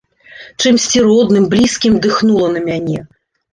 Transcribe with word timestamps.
Чымсьці 0.63 1.03
родным, 1.09 1.45
блізкім 1.53 2.01
дыхнула 2.07 2.51
на 2.57 2.67
мяне. 2.67 2.99